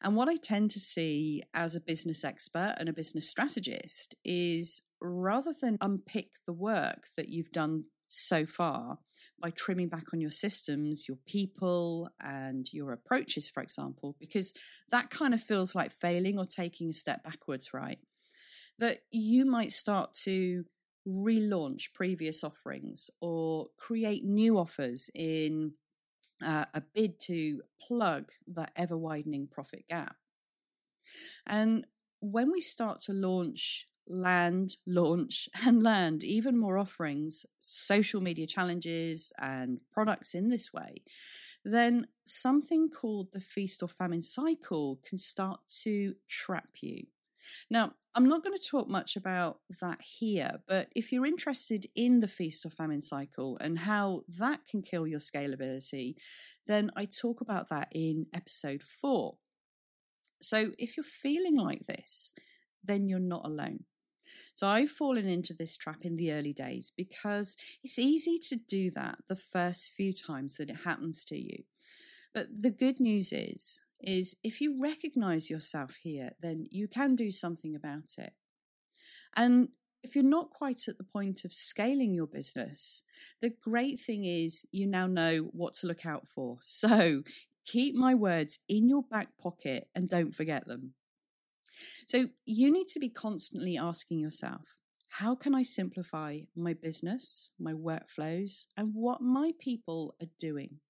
And 0.01 0.17
what 0.17 0.27
I 0.27 0.35
tend 0.35 0.71
to 0.71 0.81
see 0.81 1.43
as 1.53 1.73
a 1.73 1.79
business 1.79 2.25
expert 2.25 2.75
and 2.77 2.89
a 2.89 2.93
business 2.93 3.29
strategist 3.29 4.15
is 4.25 4.81
rather 5.01 5.53
than 5.61 5.77
unpick 5.79 6.31
the 6.45 6.51
work 6.51 7.05
that 7.15 7.29
you've 7.29 7.51
done 7.51 7.85
so 8.07 8.45
far 8.45 8.99
by 9.41 9.51
trimming 9.51 9.87
back 9.87 10.13
on 10.13 10.19
your 10.19 10.29
systems, 10.29 11.07
your 11.07 11.19
people, 11.25 12.09
and 12.21 12.67
your 12.73 12.91
approaches, 12.91 13.49
for 13.49 13.63
example, 13.63 14.17
because 14.19 14.53
that 14.91 15.09
kind 15.09 15.33
of 15.33 15.39
feels 15.39 15.73
like 15.73 15.89
failing 15.89 16.37
or 16.37 16.45
taking 16.45 16.89
a 16.89 16.93
step 16.93 17.23
backwards, 17.23 17.73
right? 17.73 17.99
That 18.77 18.99
you 19.09 19.45
might 19.45 19.71
start 19.71 20.15
to 20.25 20.65
relaunch 21.07 21.93
previous 21.93 22.43
offerings 22.43 23.09
or 23.21 23.67
create 23.77 24.23
new 24.23 24.57
offers 24.57 25.09
in 25.13 25.73
uh, 26.43 26.65
a 26.73 26.81
bid 26.81 27.19
to 27.21 27.61
plug 27.79 28.31
that 28.47 28.71
ever 28.75 28.97
widening 28.97 29.47
profit 29.47 29.85
gap. 29.87 30.15
And 31.45 31.85
when 32.19 32.51
we 32.51 32.61
start 32.61 33.01
to 33.01 33.13
launch, 33.13 33.87
land, 34.07 34.77
launch, 34.85 35.47
and 35.65 35.83
land 35.83 36.23
even 36.23 36.57
more 36.57 36.77
offerings, 36.77 37.45
social 37.57 38.21
media 38.21 38.47
challenges, 38.47 39.31
and 39.39 39.79
products 39.91 40.33
in 40.33 40.49
this 40.49 40.73
way, 40.73 41.03
then 41.63 42.07
something 42.25 42.89
called 42.89 43.29
the 43.33 43.39
feast 43.39 43.81
or 43.81 43.87
famine 43.87 44.21
cycle 44.21 44.99
can 45.03 45.17
start 45.17 45.59
to 45.81 46.15
trap 46.27 46.69
you. 46.81 47.07
Now, 47.69 47.93
I'm 48.13 48.27
not 48.27 48.43
going 48.43 48.57
to 48.57 48.69
talk 48.69 48.87
much 48.87 49.15
about 49.15 49.59
that 49.81 50.01
here, 50.01 50.61
but 50.67 50.89
if 50.95 51.11
you're 51.11 51.25
interested 51.25 51.85
in 51.95 52.19
the 52.19 52.27
feast 52.27 52.65
or 52.65 52.69
famine 52.69 53.01
cycle 53.01 53.57
and 53.59 53.79
how 53.79 54.21
that 54.27 54.67
can 54.67 54.81
kill 54.81 55.07
your 55.07 55.19
scalability, 55.19 56.15
then 56.67 56.91
I 56.95 57.05
talk 57.05 57.41
about 57.41 57.69
that 57.69 57.89
in 57.91 58.27
episode 58.33 58.83
four. 58.83 59.37
So 60.41 60.71
if 60.77 60.97
you're 60.97 61.03
feeling 61.03 61.57
like 61.57 61.81
this, 61.81 62.33
then 62.83 63.07
you're 63.07 63.19
not 63.19 63.45
alone. 63.45 63.85
So 64.53 64.67
I've 64.67 64.89
fallen 64.89 65.27
into 65.27 65.53
this 65.53 65.77
trap 65.77 65.99
in 66.01 66.17
the 66.17 66.31
early 66.31 66.53
days 66.53 66.91
because 66.95 67.55
it's 67.83 67.99
easy 67.99 68.37
to 68.49 68.55
do 68.55 68.89
that 68.91 69.19
the 69.27 69.35
first 69.35 69.91
few 69.91 70.13
times 70.13 70.57
that 70.57 70.69
it 70.69 70.77
happens 70.85 71.23
to 71.25 71.37
you. 71.37 71.63
But 72.33 72.47
the 72.61 72.71
good 72.71 72.99
news 72.99 73.31
is 73.31 73.79
is 73.99 74.37
if 74.43 74.61
you 74.61 74.81
recognize 74.81 75.49
yourself 75.49 75.95
here, 76.01 76.31
then 76.41 76.67
you 76.71 76.87
can 76.87 77.15
do 77.15 77.31
something 77.31 77.75
about 77.75 78.15
it. 78.17 78.33
And 79.35 79.69
if 80.03 80.15
you're 80.15 80.23
not 80.23 80.51
quite 80.51 80.87
at 80.87 80.97
the 80.97 81.03
point 81.03 81.43
of 81.45 81.53
scaling 81.53 82.13
your 82.13 82.27
business, 82.27 83.03
the 83.41 83.49
great 83.49 83.99
thing 83.99 84.23
is 84.23 84.67
you 84.71 84.85
now 84.85 85.07
know 85.07 85.49
what 85.51 85.73
to 85.75 85.87
look 85.87 86.05
out 86.05 86.27
for. 86.27 86.57
So 86.61 87.23
keep 87.65 87.95
my 87.95 88.13
words 88.13 88.59
in 88.69 88.87
your 88.87 89.01
back 89.01 89.29
pocket 89.41 89.87
and 89.95 90.07
don't 90.07 90.35
forget 90.35 90.67
them. 90.67 90.93
So 92.05 92.29
you 92.45 92.71
need 92.71 92.87
to 92.89 92.99
be 92.99 93.09
constantly 93.09 93.75
asking 93.75 94.19
yourself, 94.19 94.77
how 95.09 95.33
can 95.33 95.55
I 95.55 95.63
simplify 95.63 96.41
my 96.55 96.73
business, 96.73 97.51
my 97.59 97.73
workflows, 97.73 98.65
and 98.77 98.93
what 98.93 99.21
my 99.21 99.53
people 99.59 100.15
are 100.21 100.29
doing? 100.39 100.81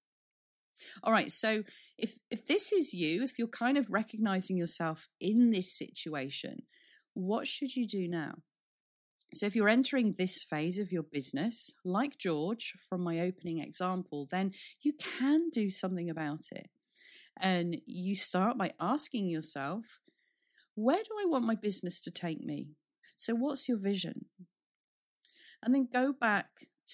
All 1.02 1.12
right, 1.12 1.32
so 1.32 1.62
if 1.98 2.18
if 2.30 2.46
this 2.46 2.72
is 2.72 2.92
you, 2.92 3.22
if 3.22 3.38
you're 3.38 3.48
kind 3.48 3.78
of 3.78 3.90
recognizing 3.90 4.56
yourself 4.56 5.08
in 5.20 5.50
this 5.50 5.72
situation, 5.72 6.62
what 7.14 7.46
should 7.46 7.76
you 7.76 7.86
do 7.86 8.06
now? 8.08 8.36
So, 9.34 9.46
if 9.46 9.56
you're 9.56 9.68
entering 9.68 10.12
this 10.12 10.42
phase 10.42 10.78
of 10.78 10.92
your 10.92 11.02
business, 11.02 11.74
like 11.84 12.18
George 12.18 12.74
from 12.88 13.02
my 13.02 13.20
opening 13.20 13.58
example, 13.58 14.26
then 14.30 14.52
you 14.80 14.92
can 14.92 15.50
do 15.50 15.68
something 15.68 16.08
about 16.08 16.48
it. 16.52 16.70
And 17.38 17.78
you 17.86 18.14
start 18.14 18.56
by 18.56 18.72
asking 18.80 19.28
yourself, 19.28 20.00
where 20.74 21.02
do 21.02 21.10
I 21.20 21.26
want 21.26 21.44
my 21.44 21.54
business 21.54 22.00
to 22.02 22.10
take 22.10 22.42
me? 22.42 22.70
So, 23.16 23.34
what's 23.34 23.68
your 23.68 23.78
vision? 23.78 24.26
And 25.62 25.74
then 25.74 25.88
go 25.92 26.12
back 26.12 26.48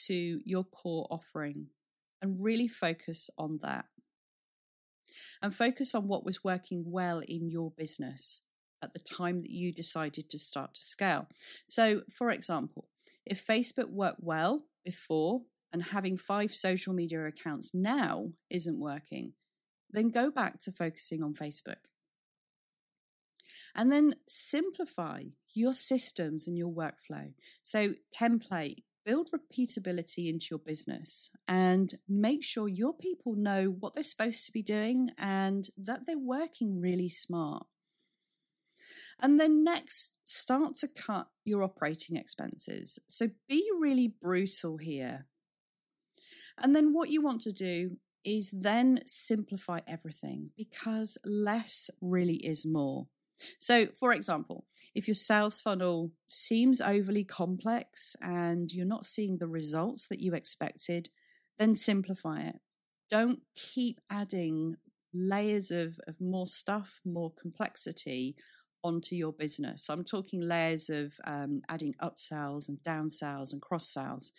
to 0.07 0.41
your 0.45 0.65
core 0.65 1.07
offering 1.11 1.67
and 2.23 2.43
really 2.43 2.69
focus 2.69 3.29
on 3.37 3.59
that. 3.63 3.87
And 5.43 5.55
focus 5.55 5.95
on 5.95 6.07
what 6.07 6.25
was 6.25 6.45
working 6.45 6.85
well 6.87 7.21
in 7.27 7.51
your 7.51 7.73
business 7.73 8.43
at 8.81 8.95
the 8.95 9.01
time 9.01 9.41
that 9.43 9.51
you 9.51 9.73
decided 9.73 10.31
to 10.31 10.39
start 10.39 10.75
to 10.77 10.83
scale. 10.83 11.27
So, 11.67 12.03
for 12.11 12.31
example, 12.31 12.89
if 13.27 13.45
Facebook 13.45 13.91
worked 13.91 14.23
well 14.23 14.63
before 14.85 15.43
and 15.73 15.83
having 15.83 16.17
five 16.17 16.55
social 16.55 16.95
media 16.95 17.27
accounts 17.27 17.73
now 17.75 18.31
isn't 18.49 18.79
working, 18.79 19.33
then 19.91 20.11
go 20.11 20.31
back 20.31 20.61
to 20.61 20.73
focusing 20.73 21.23
on 21.23 21.35
Facebook. 21.35 21.77
And 23.75 23.91
then 23.91 24.15
simplify 24.29 25.25
your 25.55 25.73
systems 25.73 26.47
and 26.47 26.57
your 26.57 26.73
workflow. 26.73 27.33
So, 27.65 27.95
template, 28.19 28.83
build 29.05 29.31
repeatability 29.33 30.29
into 30.29 30.47
your 30.51 30.59
business 30.59 31.31
and 31.49 31.95
make 32.09 32.43
sure 32.43 32.69
your 32.69 32.95
people 32.95 33.35
know 33.35 33.77
what 33.79 33.95
they're 33.95 34.03
supposed 34.03 34.47
to 34.47 34.53
be 34.53 34.63
doing 34.63 35.11
and 35.19 35.69
that 35.77 36.07
they're 36.07 36.19
working 36.19 36.81
really 36.81 37.09
smart. 37.09 37.67
And 39.21 39.39
then 39.39 39.63
next, 39.63 40.19
start 40.25 40.77
to 40.77 40.89
cut 40.89 41.29
your 41.45 41.63
operating 41.63 42.17
expenses. 42.17 42.99
So 43.07 43.31
be 43.49 43.69
really 43.79 44.15
brutal 44.21 44.79
here. 44.79 45.27
And 46.59 46.75
then 46.75 46.93
what 46.93 47.11
you 47.11 47.23
want 47.23 47.43
to 47.43 47.53
do 47.53 47.99
is 48.25 48.51
then 48.51 49.01
simplify 49.07 49.81
everything 49.87 50.51
because 50.57 51.19
less 51.25 51.91
really 52.01 52.37
is 52.37 52.67
more. 52.67 53.07
So, 53.59 53.87
for 53.87 54.13
example, 54.13 54.67
if 54.95 55.09
your 55.09 55.15
sales 55.15 55.61
funnel 55.61 56.13
seems 56.29 56.81
overly 56.81 57.25
complex 57.25 58.17
and 58.21 58.71
you're 58.73 58.87
not 58.87 59.07
seeing 59.07 59.39
the 59.39 59.49
results 59.49 60.07
that 60.09 60.21
you 60.21 60.35
expected, 60.35 61.09
then 61.59 61.77
simplify 61.77 62.43
it. 62.43 62.61
Don't 63.11 63.43
keep 63.55 64.01
adding 64.11 64.77
layers 65.13 65.71
of, 65.71 65.99
of 66.07 66.21
more 66.21 66.47
stuff, 66.47 67.01
more 67.05 67.33
complexity 67.33 68.37
onto 68.85 69.15
your 69.15 69.33
business. 69.33 69.85
So 69.85 69.95
I'm 69.95 70.05
talking 70.05 70.41
layers 70.41 70.91
of 70.91 71.15
um, 71.25 71.63
adding 71.69 71.95
upsells 72.03 72.69
and 72.69 72.79
downsells 72.83 73.53
and 73.53 73.61
cross 73.61 73.93
sells. 73.93 74.33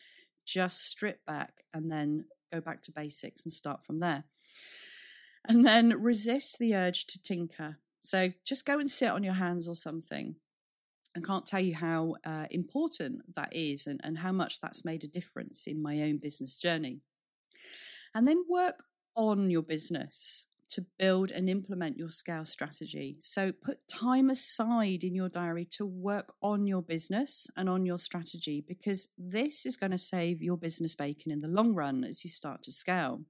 Just 0.46 0.86
strip 0.86 1.26
back 1.26 1.64
and 1.74 1.92
then 1.92 2.26
go 2.52 2.60
back 2.60 2.84
to 2.84 2.92
basics 2.92 3.46
and 3.46 3.52
start 3.52 3.84
from 3.84 4.00
there. 4.00 4.26
And 5.48 5.66
then 5.66 6.01
resist 6.01 6.58
the 6.60 6.75
urge 6.75 7.06
to 7.08 7.22
tinker. 7.22 7.79
So 8.03 8.29
just 8.46 8.66
go 8.66 8.79
and 8.79 8.89
sit 8.89 9.09
on 9.09 9.24
your 9.24 9.33
hands 9.33 9.68
or 9.68 9.75
something. 9.75 10.35
I 11.16 11.22
can't 11.22 11.48
tell 11.48 11.61
you 11.61 11.75
how 11.75 12.16
uh, 12.25 12.48
important 12.51 13.35
that 13.35 13.55
is 13.55 13.87
and, 13.87 14.01
and 14.03 14.18
how 14.18 14.31
much 14.31 14.59
that's 14.59 14.83
made 14.83 15.03
a 15.03 15.07
difference 15.07 15.68
in 15.68 15.81
my 15.81 16.01
own 16.01 16.18
business 16.18 16.59
journey. 16.59 17.00
And 18.13 18.27
then 18.27 18.44
work 18.50 18.83
on 19.16 19.50
your 19.50 19.61
business 19.61 20.48
to 20.72 20.85
build 20.98 21.29
and 21.29 21.50
implement 21.50 21.98
your 21.98 22.09
scale 22.09 22.46
strategy. 22.46 23.16
So 23.20 23.51
put 23.51 23.87
time 23.87 24.31
aside 24.31 25.03
in 25.03 25.13
your 25.13 25.29
diary 25.29 25.66
to 25.74 25.85
work 25.85 26.33
on 26.42 26.66
your 26.66 26.81
business 26.81 27.48
and 27.55 27.70
on 27.70 27.85
your 27.85 28.00
strategy 28.00 28.63
because 28.68 29.09
this 29.16 29.68
is 29.68 29.77
going 29.77 29.92
to 29.92 30.00
save 30.00 30.42
your 30.42 30.57
business 30.57 30.96
bacon 30.96 31.31
in 31.31 31.42
the 31.42 31.48
long 31.48 31.75
run 31.75 32.03
as 32.03 32.24
you 32.24 32.31
start 32.31 32.63
to 32.63 32.72
scale. 32.72 33.22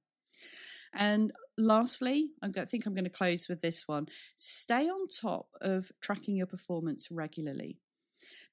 And 0.94 1.32
lastly, 1.58 2.32
I 2.42 2.50
think 2.50 2.86
I'm 2.86 2.94
going 2.94 3.04
to 3.04 3.10
close 3.10 3.48
with 3.50 3.62
this 3.62 3.88
one 3.88 4.08
stay 4.36 4.88
on 4.88 5.08
top 5.08 5.48
of 5.62 5.92
tracking 6.02 6.36
your 6.36 6.48
performance 6.48 7.10
regularly 7.12 7.78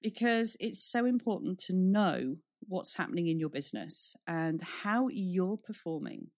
because 0.02 0.56
it's 0.60 0.82
so 0.82 1.04
important 1.04 1.58
to 1.60 1.72
know 1.72 2.36
what's 2.66 2.96
happening 2.96 3.26
in 3.26 3.38
your 3.38 3.48
business 3.48 4.16
and 4.26 4.62
how 4.62 5.08
you're 5.08 5.56
performing 5.56 6.28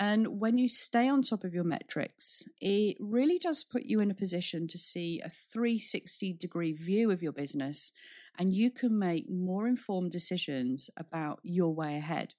and 0.00 0.40
when 0.40 0.56
you 0.56 0.66
stay 0.66 1.08
on 1.08 1.20
top 1.20 1.44
of 1.44 1.52
your 1.52 1.62
metrics, 1.62 2.48
it 2.58 2.96
really 2.98 3.38
does 3.38 3.62
put 3.62 3.82
you 3.82 4.00
in 4.00 4.10
a 4.10 4.14
position 4.14 4.66
to 4.68 4.78
see 4.78 5.20
a 5.20 5.28
360 5.28 6.32
degree 6.32 6.72
view 6.72 7.10
of 7.10 7.22
your 7.22 7.32
business 7.32 7.92
and 8.38 8.54
you 8.54 8.70
can 8.70 8.98
make 8.98 9.28
more 9.28 9.68
informed 9.68 10.10
decisions 10.10 10.88
about 10.96 11.40
your 11.42 11.74
way 11.74 11.98
ahead. 11.98 12.32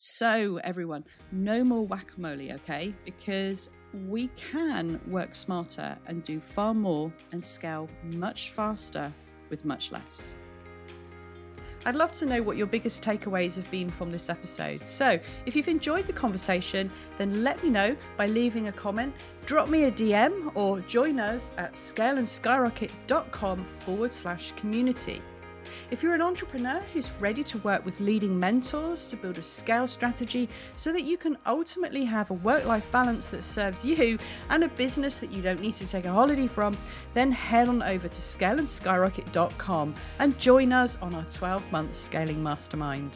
So, 0.00 0.60
everyone, 0.62 1.04
no 1.32 1.64
more 1.64 1.84
whack 1.84 2.12
a 2.16 2.20
mole, 2.20 2.52
okay? 2.52 2.94
Because 3.04 3.70
we 4.06 4.28
can 4.36 5.00
work 5.08 5.34
smarter 5.34 5.98
and 6.06 6.22
do 6.22 6.38
far 6.38 6.72
more 6.72 7.12
and 7.32 7.44
scale 7.44 7.90
much 8.14 8.52
faster 8.52 9.12
with 9.50 9.64
much 9.64 9.90
less. 9.90 10.36
I'd 11.84 11.96
love 11.96 12.12
to 12.12 12.26
know 12.26 12.44
what 12.44 12.56
your 12.56 12.68
biggest 12.68 13.02
takeaways 13.02 13.56
have 13.56 13.68
been 13.72 13.90
from 13.90 14.12
this 14.12 14.30
episode. 14.30 14.86
So, 14.86 15.18
if 15.46 15.56
you've 15.56 15.66
enjoyed 15.66 16.06
the 16.06 16.12
conversation, 16.12 16.92
then 17.16 17.42
let 17.42 17.60
me 17.64 17.68
know 17.68 17.96
by 18.16 18.26
leaving 18.26 18.68
a 18.68 18.72
comment, 18.72 19.12
drop 19.46 19.68
me 19.68 19.84
a 19.84 19.90
DM, 19.90 20.52
or 20.54 20.78
join 20.82 21.18
us 21.18 21.50
at 21.56 21.72
scaleandskyrocket.com 21.72 23.64
forward 23.64 24.14
slash 24.14 24.52
community. 24.52 25.20
If 25.90 26.02
you're 26.02 26.14
an 26.14 26.22
entrepreneur 26.22 26.80
who's 26.92 27.10
ready 27.20 27.42
to 27.44 27.58
work 27.58 27.84
with 27.84 28.00
leading 28.00 28.38
mentors 28.38 29.06
to 29.08 29.16
build 29.16 29.38
a 29.38 29.42
scale 29.42 29.86
strategy 29.86 30.48
so 30.76 30.92
that 30.92 31.02
you 31.02 31.16
can 31.16 31.38
ultimately 31.46 32.04
have 32.04 32.30
a 32.30 32.34
work 32.34 32.64
life 32.64 32.90
balance 32.92 33.26
that 33.28 33.44
serves 33.44 33.84
you 33.84 34.18
and 34.50 34.64
a 34.64 34.68
business 34.68 35.18
that 35.18 35.32
you 35.32 35.42
don't 35.42 35.60
need 35.60 35.76
to 35.76 35.86
take 35.86 36.04
a 36.04 36.12
holiday 36.12 36.46
from, 36.46 36.76
then 37.14 37.32
head 37.32 37.68
on 37.68 37.82
over 37.82 38.08
to 38.08 38.20
scaleandskyrocket.com 38.20 39.94
and 40.18 40.38
join 40.38 40.72
us 40.72 40.96
on 41.02 41.14
our 41.14 41.24
12 41.24 41.70
month 41.72 41.94
scaling 41.94 42.42
mastermind. 42.42 43.12